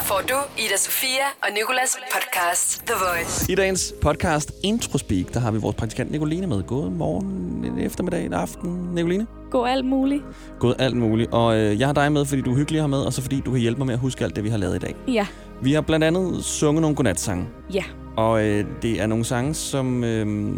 [0.00, 3.52] Her får du Ida Sofia og Nikolas podcast The Voice.
[3.52, 6.62] I dagens podcast Introspeak, der har vi vores praktikant Nicoline med.
[6.62, 9.26] God morgen, en eftermiddag, en aften, Nicoline.
[9.50, 10.22] Gå alt muligt.
[10.58, 11.32] God alt muligt.
[11.32, 13.40] Og øh, jeg har dig med, fordi du er hyggelig have med, og så fordi
[13.40, 14.94] du kan hjælpe mig med at huske alt det, vi har lavet i dag.
[15.08, 15.26] Ja.
[15.62, 17.48] Vi har blandt andet sunget nogle godnatsange.
[17.74, 17.84] Ja.
[18.16, 20.48] Og øh, det er nogle sange, som øh,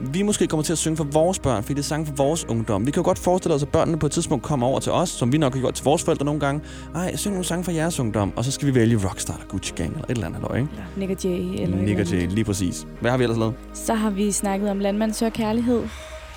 [0.00, 2.44] vi måske kommer til at synge for vores børn, fordi det er sange for vores
[2.48, 2.86] ungdom.
[2.86, 5.08] Vi kan jo godt forestille os, at børnene på et tidspunkt kommer over til os,
[5.08, 6.60] som vi nok har gjort til vores forældre nogle gange.
[6.94, 9.72] Ej, syng nogle sange for jeres ungdom, og så skal vi vælge Rockstar eller Gucci
[9.76, 10.70] Gang eller et eller andet, halløj, ikke?
[10.96, 11.62] Nick og Jay.
[11.62, 12.86] Eller Nick eller Jay, lige præcis.
[13.00, 13.54] Hvad har vi ellers lavet?
[13.74, 15.82] Så har vi snakket om landmand søger kærlighed.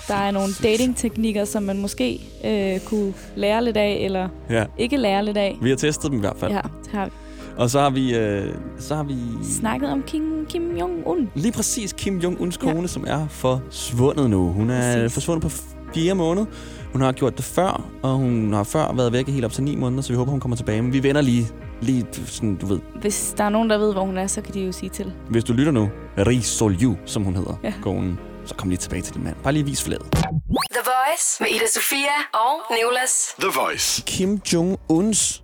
[0.08, 4.96] Der er nogle datingteknikker, som man måske øh, kunne lære lidt af, eller Ja, ikke
[4.96, 5.58] lære lidt af.
[5.62, 6.52] vi har testet dem i hvert fald.
[6.52, 7.10] Ja, det har vi.
[7.60, 9.14] Og så har vi, øh, så har vi
[9.60, 11.26] Snakket om Kim, Kim Jong-un.
[11.34, 12.72] lige præcis Kim Jong-uns Ja.
[12.72, 14.48] kone, som er forsvundet nu.
[14.52, 15.14] Hun er Præcis.
[15.14, 15.56] forsvundet på
[15.94, 16.46] fire måneder.
[16.92, 19.64] Hun har gjort det før, og hun har før været væk i helt op til
[19.64, 20.82] ni måneder, så vi håber, hun kommer tilbage.
[20.82, 21.48] Men vi vender lige,
[21.80, 24.54] lige sådan, du ved, Hvis der er nogen, der ved, hvor hun er, så kan
[24.54, 25.12] de jo sige til.
[25.28, 25.88] hvis du lytter nu,
[26.18, 27.68] Ri Solju, som hun hedder, ja.
[27.68, 27.74] Ja.
[27.82, 29.36] konen, så kom lige tilbage til din mand.
[29.42, 30.06] Bare lige vis fladet.
[30.12, 33.34] The Voice med Ida Sofia og Nikolas.
[33.40, 34.02] The Voice.
[34.06, 35.42] Kim Jong-uns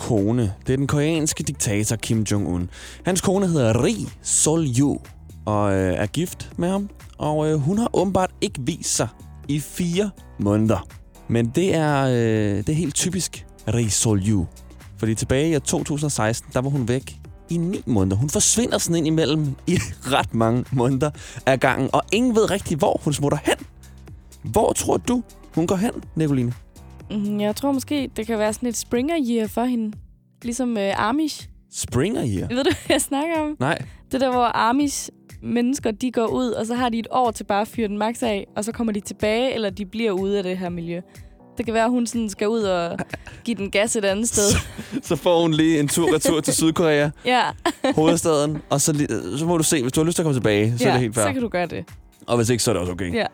[0.00, 2.68] kone, det er den koreanske diktator Kim Jong-un.
[3.04, 4.98] Hans kone hedder Ri Sol-ju
[5.46, 6.90] og øh, er gift med ham.
[7.18, 9.08] Og øh, hun har åbenbart ikke vist sig
[9.48, 10.86] i fire måneder.
[11.28, 14.46] Men det er, øh, det er helt typisk Ri Sol-ju.
[14.98, 17.16] Fordi tilbage i 2016, der var hun væk
[17.50, 18.16] i ni måneder.
[18.16, 19.78] Hun forsvinder sådan ind imellem i
[20.14, 21.10] ret mange måneder
[21.46, 21.90] af gangen.
[21.92, 23.66] Og ingen ved rigtig, hvor hun smutter hen.
[24.42, 25.22] Hvor tror du,
[25.54, 26.52] hun går hen, Nicoline?
[27.10, 29.96] Mm, Jeg tror måske, det kan være sådan et springer year for hende.
[30.42, 31.48] Ligesom øh, Amish.
[31.72, 32.48] Springer her?
[32.48, 33.56] Ved du, hvad jeg snakker om?
[33.60, 33.78] Nej.
[34.12, 35.08] Det der, hvor Amish
[35.42, 37.98] mennesker, de går ud, og så har de et år til bare at fyre den
[37.98, 41.00] max af, og så kommer de tilbage, eller de bliver ude af det her miljø.
[41.58, 42.98] Det kan være, at hun sådan skal ud og
[43.44, 44.42] give den gas et andet sted.
[45.08, 47.42] Så får hun lige en tur-retur til Sydkorea, Ja,
[47.94, 49.06] hovedstaden, og så,
[49.38, 50.92] så må du se, hvis du har lyst til at komme tilbage, så ja er
[50.92, 51.24] det helt fair.
[51.26, 51.84] så kan du gøre det.
[52.26, 53.14] Og hvis ikke, så er det også okay.
[53.14, 53.26] Ja.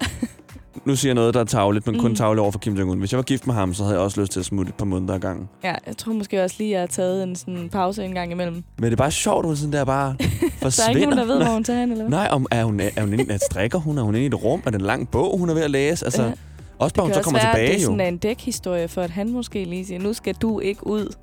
[0.86, 2.16] Nu siger jeg noget, der er tavligt, men kun Mm.
[2.16, 2.96] tavligt over for Kim Jong-un.
[2.98, 4.74] Hvis jeg var gift med ham, så havde jeg også lyst til at smutte et
[4.74, 5.48] par måneder ad gangen.
[5.64, 8.32] ja, jeg tror måske også lige, at jeg har taget en sådan pause en gang
[8.32, 8.54] imellem.
[8.78, 10.16] Men det er bare sjovt, at hun sådan der bare
[10.62, 10.70] forsvinder.
[10.76, 12.10] Der er ikke nogen, der ved, hvor hun tager hen, eller hvad?
[12.10, 13.98] Nej, om, er hun, er hun inde, at strikker hun?
[13.98, 14.62] Er hun inde i et rum?
[14.66, 16.04] Er det en lang bog, hun er ved at læse?
[16.04, 16.32] Altså, Ja.
[16.78, 17.86] også bare, hun så kommer være, tilbage at det er jo.
[17.98, 21.14] sådan en dækhistorie for, at han måske lige siger, nu skal du ikke ud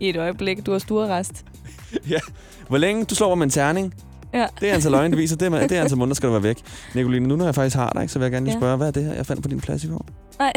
[0.00, 0.66] i et øjeblik.
[0.66, 1.44] Du har stuerrest.
[2.68, 3.94] Hvor længe du slår med en terning,
[4.34, 4.46] Ja.
[4.60, 5.36] det er antal øjne, det viser.
[5.36, 6.58] Det er, det er antal måneder, skal du være væk.
[6.94, 8.60] Nicoline, nu når jeg faktisk har dig, så vil jeg gerne lige Ja.
[8.60, 10.06] spørge, hvad er det her, jeg fandt på din plads i går?
[10.38, 10.52] Nej.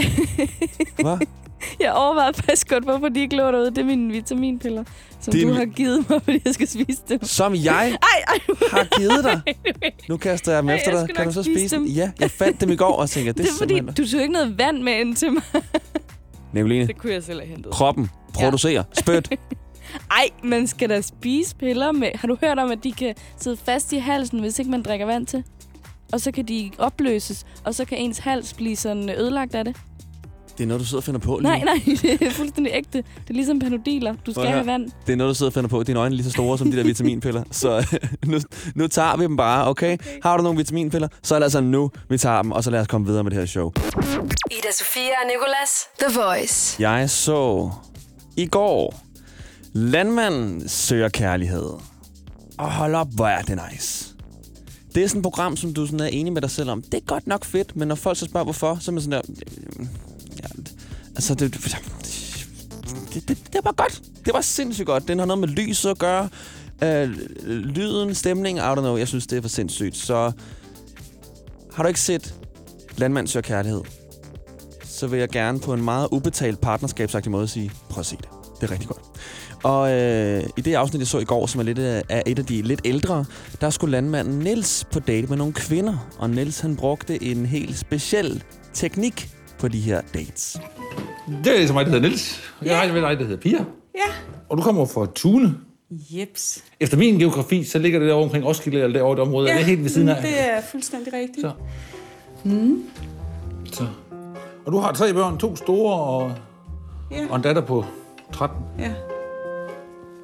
[1.00, 1.18] Hvad?
[1.84, 3.70] jeg overvejede faktisk godt, hvorfor de ikke lå derude.
[3.70, 4.84] Det er mine vitaminpiller,
[5.22, 7.24] som Din- du har givet mig, fordi jeg skal spise dem.
[7.24, 8.40] Som jeg Ej, ej.
[8.72, 9.42] har givet dig.
[10.10, 11.16] Nu kaster jeg dem Ej, efter dig.
[11.16, 11.84] Kan du så spise dem?
[11.86, 11.94] dem.
[11.94, 14.22] Ja, jeg fandt dem i går og tænkte, det, Det er fordi, simpelthen- du tog
[14.22, 15.42] ikke noget vand med ind til mig.
[16.54, 17.72] Nicoline, Det kunne jeg selv have hentet.
[17.72, 19.30] kroppen producerer spyt.
[20.12, 22.10] Ej, man skal da spise piller med.
[22.16, 25.06] Har du hørt om, at de kan sidde fast i halsen, hvis ikke man drikker
[25.06, 25.44] vand til?
[26.14, 29.76] Og så kan de opløses, og så kan ens hals blive sådan ødelagt af det.
[30.58, 32.98] Det er noget, du sidder og finder på lige Nej, nej, det er fuldstændig ægte.
[32.98, 34.16] Det er ligesom panodiler.
[34.26, 34.92] Du skal have vand.
[35.08, 35.84] Det er noget, du sidder og finder på.
[35.84, 37.44] Dine øjne er lige så store som de der vitaminpiller.
[37.52, 38.40] Så nu,
[38.76, 39.94] nu tager vi dem bare, okay?
[39.94, 40.20] okay?
[40.24, 42.80] Har du nogle vitaminpiller, så er det altså nu, vi tager dem, og så lad
[42.82, 43.72] os komme videre med det her show.
[44.52, 45.88] Ida Sofia og Nikolas.
[46.00, 46.82] The Voice.
[46.84, 47.72] Jeg så
[48.38, 49.07] i går
[49.78, 51.70] Landmanden søger kærlighed.
[52.58, 54.16] Og hold op, hvor er det nice.
[54.96, 56.82] Det er sådan et program, som du sådan er enig med dig selv om.
[56.82, 59.12] Det er godt nok fedt, men når folk så spørger, hvorfor, så er man sådan
[59.12, 59.22] der...
[59.80, 59.88] Øh,
[60.44, 60.72] ja,
[61.16, 61.78] altså, det, det,
[63.14, 64.02] det, det, det var godt.
[64.26, 65.08] Det var sindssygt godt.
[65.08, 66.30] Den har noget med lyset at gøre.
[66.84, 67.10] Øh,
[67.48, 68.98] lyden, stemning, I don't know.
[68.98, 69.98] Jeg synes, det er for sindssygt.
[69.98, 70.32] Så
[71.74, 72.36] har du ikke set
[72.98, 73.82] Landmand søger kærlighed,
[74.84, 78.37] så vil jeg gerne på en meget ubetalt partnerskabsagtig måde sige, prøv at se det.
[78.62, 79.02] Det er rigtig godt.
[79.64, 82.40] Og øh, i det afsnit, jeg så i går, som er lidt af, af et
[82.40, 83.26] af de lidt ældre,
[83.62, 86.08] der skulle landmanden Nils på date med nogle kvinder.
[86.20, 89.30] Og Nils han brugte en helt speciel teknik
[89.60, 90.60] på de her dates.
[91.44, 92.40] Det er så mig, der hedder Niels.
[92.66, 93.66] Jeg har med dig, der hedder Pia.
[93.96, 94.14] Ja.
[94.50, 95.56] Og du kommer fra Tune.
[95.92, 96.64] Jeps.
[96.80, 99.48] Efter min geografi, så ligger det derovre omkring Roskilde, eller derovre i det område.
[99.48, 99.54] Ja.
[99.54, 100.22] Er det helt ved siden af?
[100.22, 101.42] Det er fuldstændig rigtigt.
[101.42, 101.52] Så.
[103.74, 103.88] Så.
[104.66, 106.32] Og du har tre børn, to store og,
[107.12, 107.26] Ja.
[107.30, 107.86] og en datter på
[108.34, 108.58] 13.
[108.80, 108.94] Ja.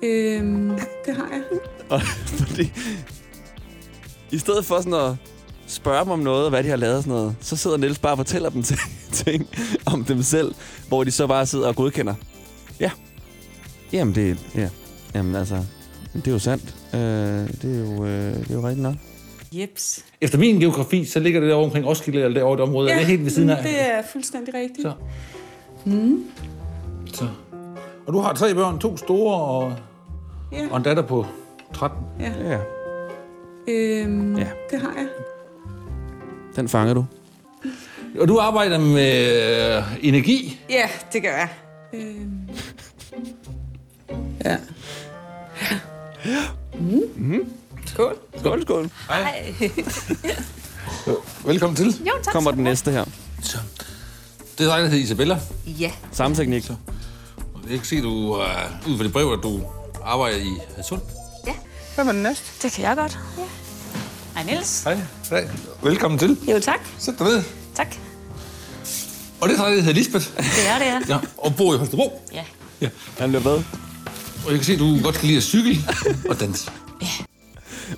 [0.03, 0.69] Øhm,
[1.05, 1.41] det har jeg.
[1.89, 2.01] Og
[2.39, 2.71] fordi,
[4.31, 5.15] i stedet for sådan at
[5.67, 7.99] spørge dem om noget, og hvad de har lavet og sådan noget, så sidder Niels
[7.99, 8.79] bare og fortæller dem ting,
[9.11, 9.47] ting
[9.85, 10.55] om dem selv,
[10.87, 12.13] hvor de så bare sidder og godkender.
[12.79, 12.91] Ja.
[13.93, 14.69] Jamen, det, ja.
[15.15, 15.63] Jamen, altså,
[16.13, 16.75] det er jo sandt.
[16.93, 18.95] Øh, det, er jo, øh, det er jo rigtigt nok.
[19.51, 20.05] Jeps.
[20.21, 22.89] Efter min geografi, så ligger det derovre omkring Roskilde, eller derovre i det område.
[22.89, 22.95] Ja.
[22.95, 23.63] Er det helt ved siden af?
[23.63, 24.81] Det er fuldstændig rigtigt.
[24.81, 24.93] Så.
[27.13, 27.27] Så.
[28.07, 29.73] Og du har tre børn, to store og,
[30.51, 30.67] Ja.
[30.71, 31.25] Og en datter på
[31.73, 31.97] 13.
[32.19, 32.57] Ja,
[33.67, 34.47] Øhm, Ja.
[34.71, 35.07] Det har jeg.
[36.55, 37.05] den fanger du.
[38.19, 40.59] Og du arbejder med øh, energi.
[40.69, 41.49] Ja, det gør jeg.
[41.93, 42.49] Øhm.
[44.45, 44.57] Ja.
[47.85, 48.17] Skål.
[48.39, 48.85] Skål, skål.
[51.45, 51.85] Velkommen til.
[51.87, 52.33] Jo, tak.
[52.33, 53.05] Kommer den næste her.
[53.41, 53.57] Så.
[54.57, 55.39] Det er dig, der hedder Isabella.
[55.79, 55.91] Ja.
[56.11, 56.69] Samme teknik.
[56.69, 56.75] Og
[57.69, 58.39] Jeg kan se, du uh,
[58.87, 59.61] ud fra det brev, at du
[60.03, 61.01] arbejder i Hadsund.
[61.95, 62.43] Hvem er den næste?
[62.61, 63.19] Det kan jeg godt.
[63.37, 63.43] Ja.
[64.35, 64.83] Hej, Niels.
[64.83, 64.97] Hej.
[65.29, 65.47] Hej.
[65.83, 66.37] Velkommen til.
[66.51, 66.79] Jo, tak.
[66.99, 67.43] Sæt dig ned.
[67.75, 67.95] Tak.
[69.41, 70.25] Og det er der hedder Lisbeth.
[70.37, 70.99] Det er det, ja.
[71.09, 72.21] Ja, og bor i Holstebro.
[72.33, 72.43] Ja.
[72.81, 72.89] Ja.
[73.19, 73.63] Han bliver ved.
[74.45, 75.77] Og jeg kan se, at du godt kan lide at cykle
[76.29, 76.71] og danse.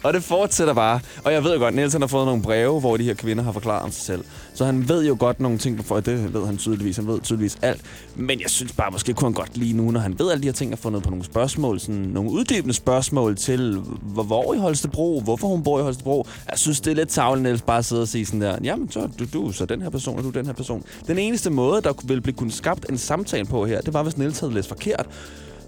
[0.05, 0.99] Og det fortsætter bare.
[1.23, 3.43] Og jeg ved jo godt, Niels han har fået nogle breve, hvor de her kvinder
[3.43, 4.23] har forklaret om sig selv.
[4.53, 6.95] Så han ved jo godt nogle ting, for det ved han tydeligvis.
[6.95, 7.81] Han ved tydeligvis alt.
[8.15, 10.47] Men jeg synes bare, måske kunne han godt lige nu, når han ved alle de
[10.47, 11.79] her ting, at få noget på nogle spørgsmål.
[11.79, 16.27] Sådan nogle uddybende spørgsmål til, hvor, hvor i Holstebro, hvorfor hun bor i Holstebro.
[16.49, 18.91] Jeg synes, det er lidt tavlen, Niels, bare at sidde og sige sådan der, jamen,
[18.91, 20.83] så du, du så den her person, og du den her person.
[21.07, 24.17] Den eneste måde, der ville blive kunne skabt en samtale på her, det var, hvis
[24.17, 25.05] Niels havde læst forkert.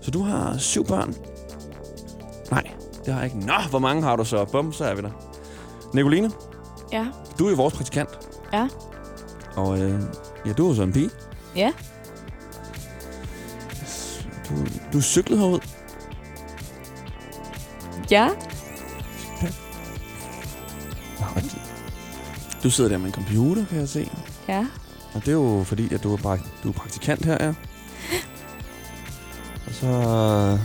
[0.01, 1.15] Så du har syv børn.
[2.51, 2.63] Nej,
[3.07, 3.47] det har jeg ikke.
[3.47, 4.45] Nå, hvor mange har du så?
[4.45, 5.11] Bum, så er vi der.
[5.93, 6.31] Nicoline,
[6.91, 7.05] Ja.
[7.39, 8.09] du er jo vores praktikant.
[8.53, 8.67] Ja.
[9.55, 10.01] Og øh,
[10.45, 11.09] ja, du er jo så en pige.
[11.55, 11.71] Ja.
[14.49, 14.53] Du,
[14.93, 15.59] du cyklede herud.
[18.11, 18.29] Ja.
[22.63, 24.11] Du sidder der med en computer, kan jeg se.
[24.47, 24.65] Ja.
[25.13, 27.49] Og det er jo fordi, at du er, du er praktikant her, ja.
[29.67, 30.57] Og så...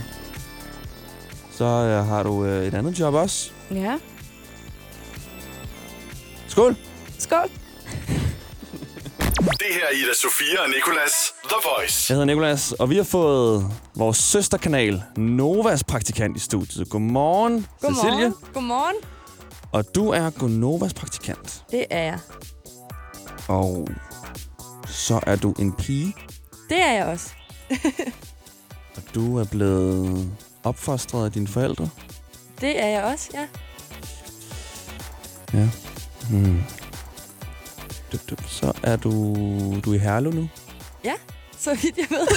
[1.63, 3.51] Så øh, har du øh, et andet job også.
[3.71, 3.97] Ja.
[6.47, 6.75] Skål!
[7.19, 7.49] Skål.
[9.37, 11.11] Det her er Ida Sofia og Nicolas
[11.43, 12.05] The Voice.
[12.11, 13.65] Jeg hedder Nikolas, og vi har fået
[13.95, 16.89] vores søsterkanal, Novas praktikant i studiet.
[16.89, 18.33] Godmorgen, Cecilie.
[18.53, 18.95] Godmorgen.
[19.71, 21.63] Og du er Gonovas praktikant.
[21.71, 22.19] Det er jeg.
[23.47, 23.87] Og
[24.87, 26.15] så er du en pige,
[26.69, 27.29] Det er jeg også.
[28.95, 30.31] og du er blevet
[30.63, 31.89] opfostret af dine forældre.
[32.61, 33.47] Det er jeg også, ja.
[35.59, 35.69] Ja.
[36.29, 36.63] Hmm.
[38.11, 38.43] Dup, dup.
[38.47, 39.11] Så er du,
[39.85, 40.49] du er i Herlev nu.
[41.57, 42.27] Så vidt jeg ved.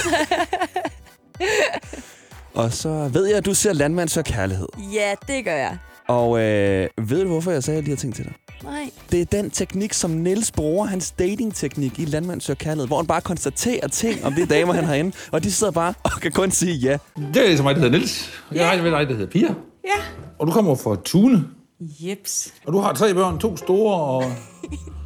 [2.63, 4.67] Og så ved jeg, at du ser landmand søger kærlighed.
[4.93, 5.77] ja, det gør jeg.
[6.07, 8.33] Og øh, ved du, hvorfor jeg sagde de her ting til dig?
[8.67, 8.89] Nej.
[9.11, 13.07] Det er den teknik, som Niels bruger, hans datingteknik i Landmand søger kærlighed, hvor han
[13.07, 16.31] bare konstaterer ting om de damer, han har inde, og de sidder bare og kan
[16.31, 16.97] kun sige ja.
[17.33, 18.29] Det er så mig, der hedder Niels.
[18.51, 19.47] Jeg har med dig, der hedder Pia.
[19.85, 20.01] Ja.
[20.39, 21.43] Og du kommer fra Tune.
[21.79, 22.53] Jeps.
[22.65, 24.23] Og du har tre børn, to store og,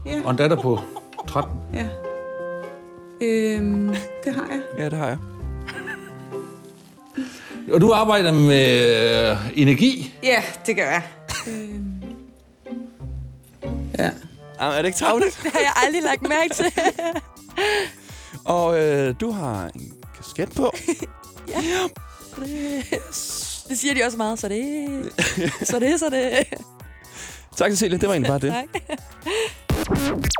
[0.06, 0.22] Ja.
[0.26, 0.80] og en datter på
[1.28, 1.52] 13.
[1.74, 1.86] Ja.
[3.22, 3.88] Øhm,
[4.26, 4.62] det har jeg.
[4.80, 5.18] Ja, det har jeg.
[7.74, 10.14] Og du arbejder med øh, energi.
[10.24, 11.02] Ja, det gør jeg.
[11.48, 11.91] øhm.
[14.00, 14.10] Ja.
[14.62, 15.40] Jamen, er det ikke travlt?
[15.44, 16.66] Det har jeg aldrig lagt mærke til.
[18.58, 20.74] og øh, du har en kasket på.
[23.70, 24.88] Det siger de også meget, så det...
[25.64, 26.44] Så det, så det...
[27.58, 27.98] Tak, Cecilie.
[27.98, 28.52] Det var egentlig bare det.
[28.52, 28.82] Tak.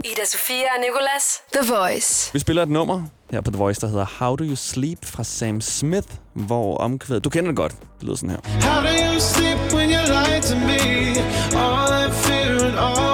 [0.06, 2.34] Ida Sofia og Nicolas The Voice.
[2.34, 5.24] Vi spiller et nummer her på The Voice, der hedder How Do You Sleep fra
[5.24, 7.24] Sam Smith, hvor omkvædet...
[7.24, 7.72] Du kender det godt.
[7.72, 8.40] Det lyder sådan her.
[8.70, 10.80] How do you sleep when you lie to me?
[11.64, 13.11] All that fear and all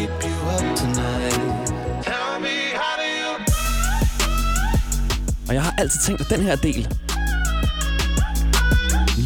[0.00, 1.66] keep you up tonight.
[2.08, 3.30] Tell me, how do you
[5.48, 6.96] Og jeg har altid tænkt, at den her del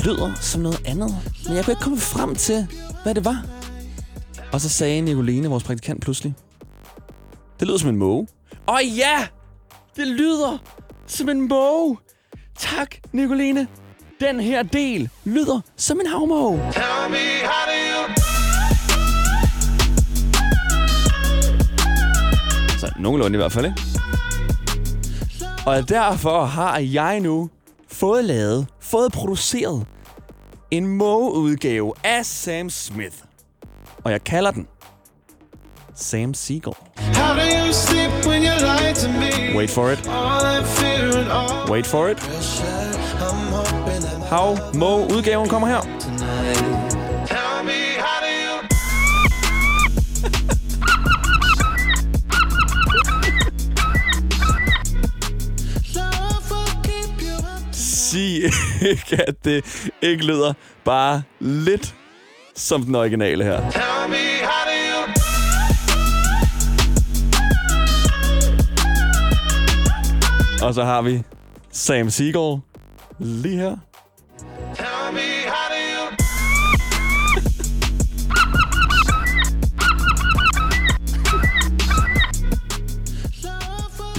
[0.04, 1.11] lyder som noget andet.
[1.47, 2.66] Men jeg kunne ikke komme frem til,
[3.02, 3.45] hvad det var.
[4.52, 6.35] Og så sagde Nicoline, vores praktikant, pludselig.
[7.61, 8.28] Det lyder som en måge.
[8.66, 9.26] Og ja!
[9.97, 10.59] Det lyder
[11.07, 11.99] som en måge.
[12.59, 13.66] Tak, Nicoline.
[14.21, 16.59] Den her del lyder som en havmåge.
[16.73, 17.63] tell me, how
[22.99, 23.83] nogenlunde i hvert fald, ikke?
[25.67, 27.51] Og derfor har jeg nu
[27.93, 29.87] fået lavet, fået produceret
[30.71, 33.17] en mågeudgave af Sam Smith.
[34.05, 34.67] Og jeg kalder den
[35.95, 36.77] Sam Seagull.
[39.57, 40.11] Wait for it.
[41.71, 42.19] Wait for it.
[44.31, 46.84] How mågeudgaven kommer her.
[58.14, 60.52] Up Sig ikke, at det ikke lyder
[60.85, 61.94] bare lidt
[62.54, 63.71] som den originale her.
[63.71, 64.64] Tell me, how
[70.62, 71.23] Og så har vi
[71.73, 72.61] Sam Siegel.
[73.18, 73.76] Lige her.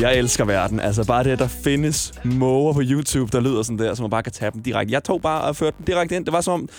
[0.05, 0.79] Jeg elsker verden.
[0.79, 4.09] Altså bare det, at der findes måger på YouTube, der lyder sådan der, så man
[4.09, 4.93] bare kan tage dem direkte.
[4.93, 6.25] Jeg tog bare og førte dem direkte ind.
[6.25, 6.69] Det var som om,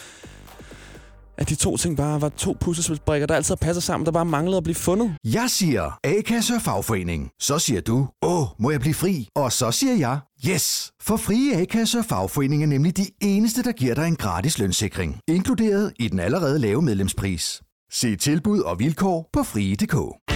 [1.39, 4.57] at de to ting bare var to puslespilsbrikker, der altid passer sammen, der bare manglede
[4.57, 5.15] at blive fundet.
[5.25, 7.31] Jeg siger A-kasse og fagforening.
[7.41, 9.29] Så siger du, åh, må jeg blive fri?
[9.37, 10.19] Og så siger jeg,
[10.49, 10.91] yes!
[11.03, 15.21] For frie A-kasse og fagforening er nemlig de eneste, der giver dig en gratis lønssikring.
[15.29, 17.63] Inkluderet i den allerede lave medlemspris.
[17.93, 20.36] Se tilbud og vilkår på frie.dk.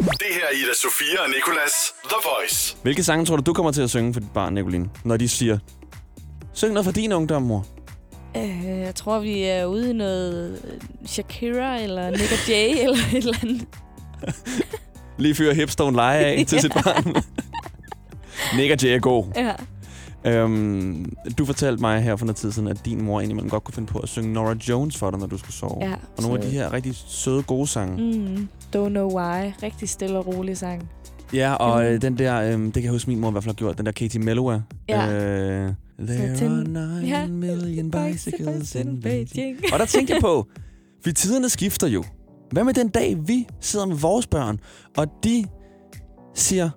[0.00, 1.72] Det her er Ida Sofia og Nicolas
[2.04, 2.76] The Voice.
[2.82, 4.88] Hvilke sange tror du, du kommer til at synge for dit barn, Nicoline?
[5.04, 5.58] Når de siger,
[6.52, 7.66] syng noget for din ungdom, mor.
[8.36, 10.62] Øh, jeg tror, vi er ude i noget
[11.06, 13.66] Shakira eller Nick og Jay eller et eller andet.
[15.18, 17.14] Lige fyre hipstone lege af til sit barn.
[18.56, 19.24] Nick og Jay er god.
[19.36, 19.52] Ja.
[20.24, 23.74] Øhm, du fortalte mig her for noget tid siden, at din mor indimellem godt kunne
[23.74, 25.76] finde på at synge Nora Jones for dig, når du skulle sove.
[25.80, 28.18] Ja, og nogle af de her rigtig søde, gode sange.
[28.18, 29.52] Mm, don't know why.
[29.62, 30.90] Rigtig stille og rolig sang.
[31.34, 33.54] Ja, og øh, den der, øh, det kan jeg huske, min mor i hvert fald
[33.54, 34.62] har gjort, den der Katie Melua.
[34.88, 35.12] Ja.
[35.12, 35.72] Øh,
[36.06, 37.26] There Så are nine Ja.
[37.26, 39.28] million bicycles in Beijing.
[39.34, 39.58] Beijing.
[39.72, 40.46] Og der tænkte jeg på,
[41.04, 42.04] vi tiderne skifter jo.
[42.52, 44.58] Hvad med den dag, vi sidder med vores børn,
[44.96, 45.44] og de
[46.34, 46.70] siger,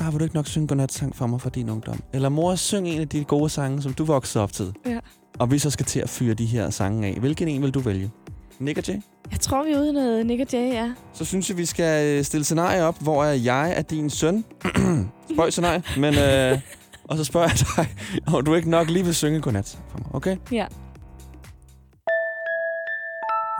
[0.00, 2.02] far, vil du ikke nok synge godnatsang for mig for din ungdom?
[2.12, 4.72] Eller mor, syng en af de gode sange, som du voksede op til.
[4.86, 4.98] Ja.
[5.38, 7.14] Og vi så skal til at fyre de her sange af.
[7.20, 8.10] Hvilken en vil du vælge?
[8.58, 8.94] Nick og Jay?
[9.30, 10.92] Jeg tror, vi er ude noget Nick og Jay, ja.
[11.12, 14.44] Så synes jeg, vi skal øh, stille scenarie op, hvor er jeg er din søn.
[15.32, 16.14] Spøj scenarie, men...
[16.14, 16.60] Øh,
[17.04, 17.94] og så spørger jeg dig,
[18.34, 20.36] om du ikke nok lige vil synge godnat for mig, okay?
[20.52, 20.66] Ja.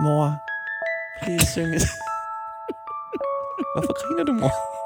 [0.00, 0.34] Mor,
[1.22, 1.80] please synge.
[3.74, 4.79] Hvorfor griner du, mor?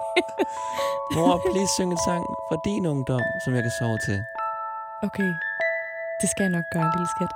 [1.14, 4.18] Mor, please synge en sang fra din ungdom, som jeg kan sove til.
[5.06, 5.30] Okay.
[6.20, 7.32] Det skal jeg nok gøre, lille skat.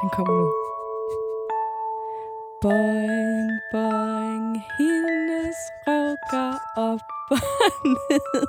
[0.00, 0.46] Den kommer nu.
[2.62, 4.46] Boing, boing,
[4.78, 6.54] hendes røv går
[6.90, 7.38] op og
[7.84, 8.46] ned,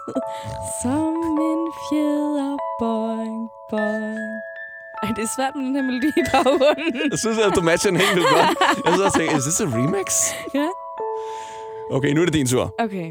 [0.81, 1.13] som
[1.50, 4.33] en fjeder, boing, boing.
[5.03, 7.12] Ej, det er svært med den her melodi i baggrunden.
[7.12, 8.50] Jeg synes, at du matcher den helt vildt godt.
[8.86, 10.07] Jeg og tænker, is this a remix?
[10.53, 10.67] ja.
[11.98, 12.66] Okay, nu er det din tur.
[12.86, 13.08] Okay.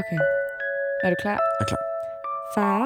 [0.00, 0.20] Okay.
[1.04, 1.38] Er du klar?
[1.56, 1.84] Jeg er klar.
[2.54, 2.82] Far,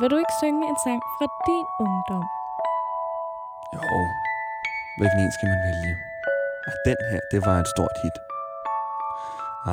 [0.00, 2.24] vil du ikke synge en sang fra din ungdom?
[3.74, 3.80] Jo.
[4.98, 5.92] Hvilken en skal man vælge?
[6.68, 8.16] Og den her, det var et stort hit.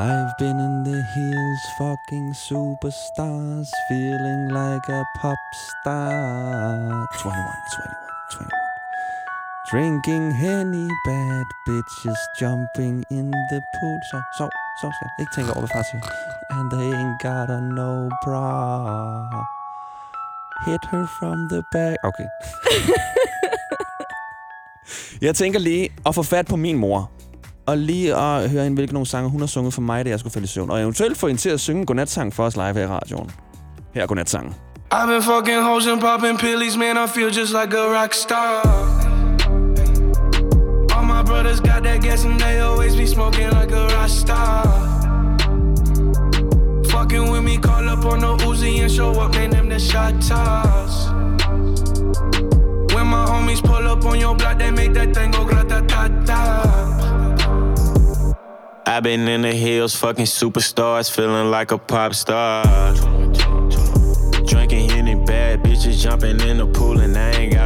[0.08, 7.08] I've been in the hills, fucking superstars, feeling like a pop star.
[7.14, 7.34] 21,
[7.72, 8.67] 21, 21.
[9.72, 14.00] Drinking Henny, bad bitches jumping in the pool.
[14.12, 14.50] Så, så,
[14.82, 16.04] så skal Ikke tænke over, hvad far siger.
[16.50, 18.50] And they ain't got a no bra.
[20.66, 21.98] Hit her from the back.
[22.04, 22.28] Okay.
[25.28, 27.12] Jeg tænker lige at få fat på min mor.
[27.66, 30.20] Og lige at høre hende, hvilke nogle sange hun har sunget for mig, da jeg
[30.20, 30.70] skulle falde i søvn.
[30.70, 33.32] Og eventuelt få hende til at synge en godnatsang for os live her i radioen.
[33.94, 34.56] Her er godnatsangen.
[34.94, 36.98] I've been fucking hoes and popping pillies, man.
[36.98, 38.97] I feel just like a rock star.
[41.98, 44.64] That gas and they always be smoking like a rock star.
[46.90, 49.50] Fucking with me, call up on the Uzi and show up, man.
[49.52, 51.10] Them the shot toss.
[52.94, 56.08] When my homies pull up on your block, they make that thing go grata ta
[56.26, 56.74] ta.
[58.86, 62.94] I've been in the hills, fucking superstars, feeling like a pop star.
[64.46, 67.57] Drinking Henny, bad bitches jumping in the pool, and I ain't got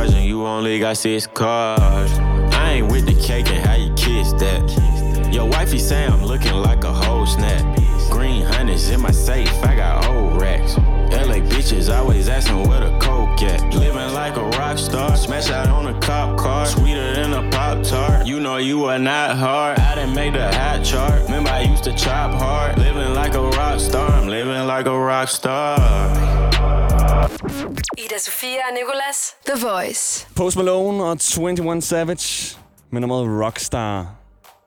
[0.00, 2.12] stars and you only got six cars.
[2.54, 5.32] I ain't with the cake and how you kiss that.
[5.32, 7.64] Your wifey say I'm looking like a whole snap.
[8.10, 10.76] Green hundreds in my safe, I got old racks.
[10.76, 13.62] LA bitches always asking where the coke at.
[13.74, 17.82] Living like a rock star, smash out on a cop car, sweeter than a pop
[17.82, 18.26] tart.
[18.26, 19.78] You know you are not hard.
[19.78, 21.22] I didn't make the hot chart.
[21.24, 22.78] Remember I used to chop hard.
[22.78, 26.89] Living like a rock star, I'm living like a rock star.
[27.20, 29.34] Ida Sofia og Nicolas.
[29.46, 30.28] The Voice.
[30.36, 32.58] Post Malone og 21 Savage
[32.92, 34.14] med nummeret Rockstar.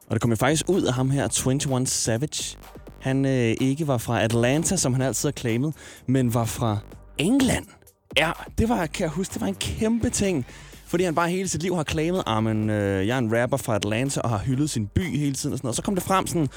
[0.07, 2.57] Og det kom jo faktisk ud af ham her, 21 Savage.
[3.01, 5.73] Han øh, ikke var fra Atlanta, som han altid har claimet,
[6.07, 6.77] men var fra
[7.17, 7.65] England.
[8.17, 10.45] Ja, det var, kan jeg huske, det var en kæmpe ting.
[10.87, 13.75] Fordi han bare hele sit liv har claimet, at øh, jeg er en rapper fra
[13.75, 15.75] Atlanta og har hyldet sin by hele tiden og sådan noget.
[15.75, 16.47] Så kom det frem sådan,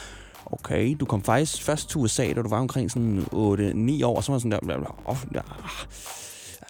[0.52, 4.24] okay, du kom faktisk først til USA, da du var omkring sådan 8-9 år, og
[4.24, 5.40] så var sådan der, bla, bla, oh, ja,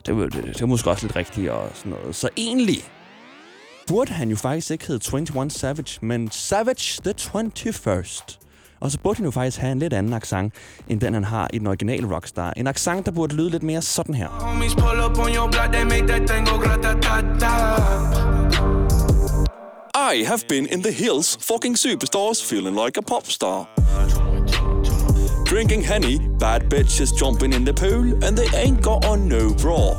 [0.07, 2.15] det, var- det, det var måske også lidt rigtigt og sådan noget.
[2.17, 2.79] Så egentlig
[3.89, 8.39] burde han jo faktisk ikke hedde 21 Savage, men Savage the 21st.
[8.81, 10.55] Og så burde han jo faktisk have en lidt anden accent,
[10.89, 12.53] end den han har i den originale Rockstar.
[12.57, 14.29] En accent, der burde lyde lidt mere sådan her.
[19.99, 23.67] I have been in the hills, fucking superstars, feeling like a pop star.
[25.47, 29.95] Drinking honey, bad bitches jumping in the pool, and they ain't got on no bra.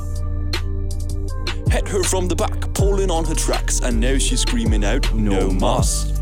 [1.72, 5.50] Hit her from the back, pulling on her tracks, and now she's screaming out, no
[5.50, 6.22] mas.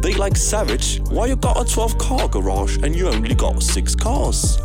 [0.00, 3.94] They like savage, why you got a 12 car garage and you only got 6
[3.96, 4.56] cars?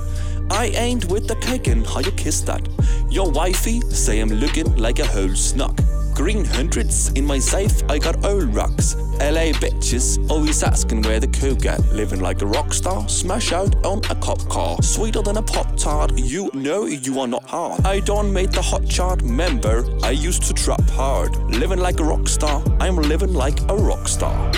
[0.51, 2.61] I ain't with the kicking, how you kiss that?
[3.09, 5.75] Your wifey say I'm looking like a whole snuck.
[6.17, 8.95] Green hundreds in my safe, I got old rocks.
[9.21, 11.79] LA bitches always asking where the coke at.
[11.93, 14.81] Living like a rock star, smash out on a cop car.
[14.81, 17.85] Sweeter than a pop tart, you know you are not hard.
[17.85, 21.37] I don't make the hot chart member, I used to trap hard.
[21.51, 24.51] Living like a rock star, I'm living like a rock star.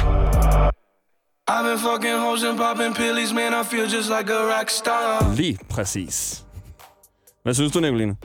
[1.45, 5.35] I've been fucking hoes and popping pillies, man, I feel just like a rock star.
[5.35, 6.45] Lige præcis.
[7.43, 8.15] Hvad synes du, Nicoline?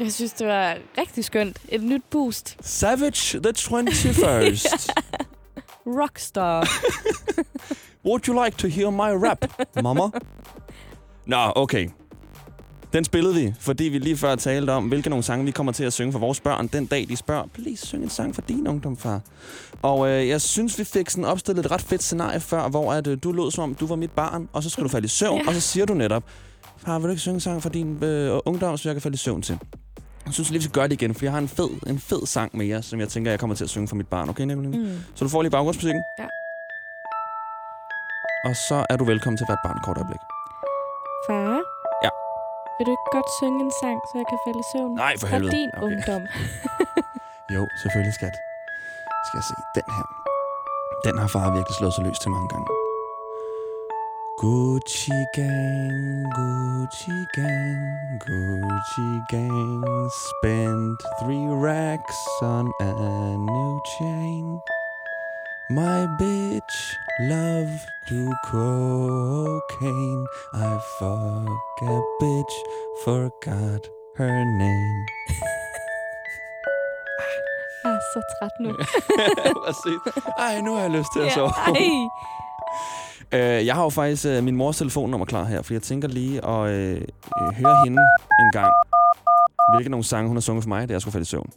[0.00, 1.56] Jeg synes, det var rigtig skønt.
[1.68, 2.56] Et nyt boost.
[2.60, 4.88] Savage the 21st.
[6.00, 6.68] Rockstar.
[8.04, 9.44] Would you like to hear my rap,
[9.82, 10.02] mama?
[11.26, 11.88] Nå, okay.
[12.92, 15.84] Den spillede vi, fordi vi lige før talte om, hvilke nogle sange vi kommer til
[15.84, 18.66] at synge for vores børn den dag, de spørger, please syng en sang for din
[18.68, 19.20] ungdom, far.
[19.82, 23.06] Og øh, jeg synes, vi fik sådan opstillet et ret fedt scenarie før, hvor at,
[23.06, 25.08] øh, du lød som om, du var mit barn, og så skal du falde i
[25.08, 25.48] søvn, Ja.
[25.48, 26.22] og så siger du netop,
[26.78, 29.14] far, vil du ikke synge en sang for din øh, ungdom, så jeg kan falde
[29.14, 29.58] i søvn til?
[30.26, 32.22] Jeg synes lige, vi skal gøre det igen, for jeg har en fed, en fed
[32.26, 34.28] sang mere, som jeg tænker, jeg kommer til at synge for mit barn.
[34.28, 34.78] Okay, Nicoline?
[34.78, 34.98] Mm.
[35.16, 36.02] Så du får lige baggrundsmusikken.
[36.20, 36.26] Ja.
[38.48, 40.22] Og så er du velkommen til at være et barn kort øjeblik.
[41.26, 41.54] Far?
[42.04, 42.10] Ja.
[42.76, 44.92] Vil du ikke godt synge en sang, så jeg kan falde i søvn?
[45.04, 45.52] Nej, for helvede.
[45.58, 45.86] din Okay.
[45.88, 46.22] ungdom.
[47.54, 48.36] Jo, selvfølgelig, skat.
[49.26, 50.06] Skal jeg se den her.
[51.06, 52.66] Den har far virkelig slået sig løs til mange gange.
[54.38, 62.92] Gucci gang, Gucci gang, Gucci gang Spent three racks on a
[63.38, 64.60] new chain
[65.70, 66.76] My bitch
[67.20, 72.54] loved to cocaine I fuck a bitch,
[73.04, 75.06] forgot her name
[77.84, 78.70] Jeg er så træt nu.
[80.46, 81.48] Ej, nu har jeg lyst til at sove.
[81.48, 81.72] Ej.
[83.34, 86.46] Øh, jeg har jo faktisk øh, min mors telefonnummer klar her, for jeg tænker lige
[86.48, 87.00] at øh,
[87.40, 88.02] øh, høre hende
[88.40, 88.72] en gang,
[89.74, 91.50] hvilke nogle sange hun har sunget for mig, da jeg skulle falde i søvn.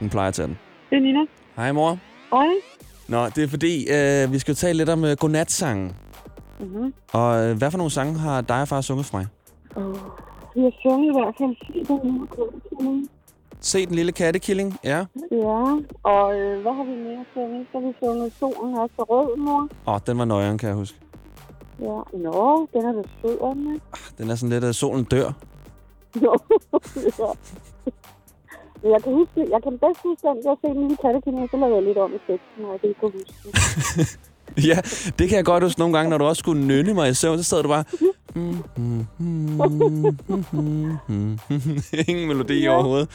[0.00, 0.58] Hun plejer at tage den.
[0.90, 1.20] Det er Nina.
[1.56, 1.98] Hej, mor.
[2.32, 2.46] Hej.
[3.08, 5.94] Nå, det er fordi, øh, vi skal jo tale lidt om øh, godnatsange.
[6.60, 6.94] Mm-hmm.
[7.12, 9.26] Og øh, hvad for nogle sange har dig og far sunget for mig?
[9.76, 9.94] Oh.
[10.54, 11.56] Vi har sunget i hvert fald
[13.60, 15.04] se den lille kattekilling, ja.
[15.32, 17.66] Ja, og øh, hvad har vi mere sunget?
[17.72, 19.68] Så har vi sunget Solen er så rød, mor.
[19.86, 20.98] Åh, oh, den var nøjeren, kan jeg huske.
[21.80, 23.80] Ja, nå, den er da sød, med.
[24.18, 25.32] Den er sådan lidt, at solen dør.
[26.24, 26.34] Jo,
[27.18, 27.30] ja.
[28.92, 31.76] Jeg kan huske, jeg kan bedst huske den, jeg ser den lille kattekilling, så lavede
[31.76, 33.34] jeg lidt om i teksten, og det kunne huske.
[33.44, 34.06] den.
[34.70, 34.76] Ja,
[35.18, 37.38] det kan jeg godt huske nogle gange, når du også skulle nynne mig i søvn,
[37.38, 37.84] så sad du bare...
[42.08, 42.70] Ingen melodi Ja.
[42.74, 43.08] overhovedet.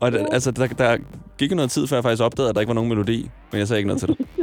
[0.00, 0.96] Og der, altså, der, der
[1.38, 3.30] gik jo noget tid, før jeg faktisk opdagede, at der ikke var nogen melodi.
[3.50, 4.16] Men jeg sagde ikke noget til dig.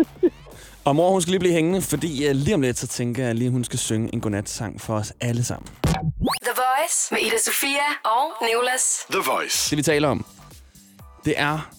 [0.85, 3.35] Og mor, hun skal lige blive hængende, fordi uh, lige om lidt, så tænker jeg
[3.35, 5.67] lige, at hun skal synge en godnat-sang for os alle sammen.
[6.43, 8.83] The Voice med Ida Sofia og Nicolas.
[9.11, 9.69] The Voice.
[9.69, 10.25] Det vi taler om,
[11.25, 11.69] det er,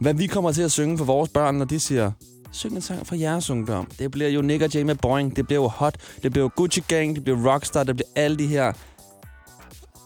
[0.00, 2.12] hvad vi kommer til at synge for vores børn, når de siger,
[2.52, 3.88] syng en sang fra jeres ungdom.
[3.98, 5.36] Det bliver jo Nick og Jay med Boring.
[5.36, 8.36] det bliver jo Hot, det bliver jo Gucci Gang, det bliver Rockstar, det bliver alle
[8.36, 8.72] de her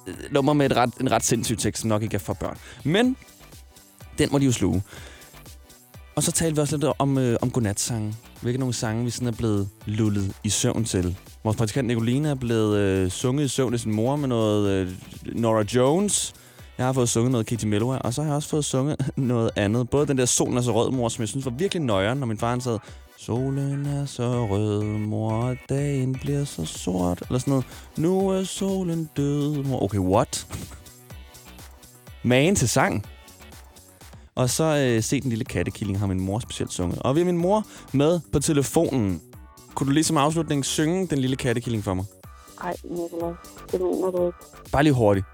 [0.06, 2.58] øh, nummer med et ret, en ret sindssyg tekst, som nok ikke er for børn.
[2.84, 3.16] Men
[4.18, 4.82] Den må de jo sluge.
[6.16, 8.14] Og så talte vi også lidt om, øh, om godnatsange.
[8.42, 11.18] Hvilke nogle sange, vi sådan er blevet lullet i søvn til.
[11.44, 14.92] Vores praktikant Nicolina er blevet øh, sunget i søvn af sin mor med noget øh,
[15.34, 16.34] Nora Jones.
[16.82, 19.50] Jeg har fået sunget noget Katie Melua, og så har jeg også fået sunget noget
[19.56, 19.90] andet.
[19.90, 22.26] Både den der Solen er så rød, mor, som jeg synes var virkelig nøjeren, når
[22.26, 22.78] min far han sad,
[23.18, 27.22] Solen er så rød, mor, dagen bliver så sort.
[27.28, 27.64] Eller sådan noget.
[27.96, 29.82] Nu er solen død, mor.
[29.82, 30.46] Okay, what?
[32.22, 33.06] Magen til sang.
[34.34, 36.98] Og så øh, se den lille kattekilling, har min mor specielt sunget.
[36.98, 39.20] Og vi har min mor med på telefonen.
[39.74, 42.04] Kunne du lige som afslutning synge den lille kattekilling for mig?
[42.62, 44.38] Ej, Nicolás, det mener du ikke.
[44.72, 45.26] Bare lige hurtigt.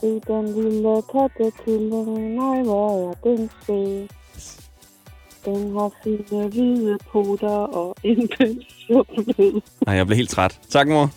[0.00, 4.08] Se den lille kattekilling, nej, hvor er den sød.
[5.44, 9.60] Den har fine hvide poter og en pensjonlød.
[9.86, 10.60] Nej, jeg blev helt træt.
[10.70, 11.10] Tak, mor.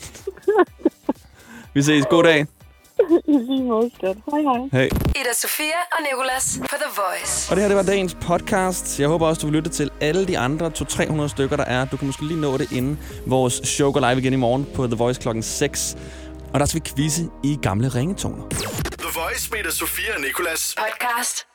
[1.73, 2.05] vi ses.
[2.09, 2.45] God dag.
[3.27, 4.17] I lige måde, skat.
[4.31, 4.69] Hej, hej.
[4.71, 4.85] Hej.
[5.15, 7.51] Ida Sofia og Nicolas på The Voice.
[7.51, 8.99] Og det her, det var dagens podcast.
[8.99, 11.85] Jeg håber også, du vil lytte til alle de andre 200-300 stykker, der er.
[11.85, 14.87] Du kan måske lige nå det inden vores show går live igen i morgen på
[14.87, 15.97] The Voice klokken 6.
[16.57, 18.49] Og der skal vi quizze i gamle ringetoner.
[18.49, 20.75] The Voice med Sofia og Nicolas.
[20.77, 21.47] Podcast